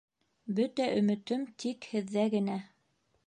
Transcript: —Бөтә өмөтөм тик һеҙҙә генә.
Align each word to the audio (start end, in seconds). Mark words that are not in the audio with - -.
—Бөтә 0.59 0.87
өмөтөм 1.01 1.45
тик 1.63 1.87
һеҙҙә 1.93 2.27
генә. 2.37 2.57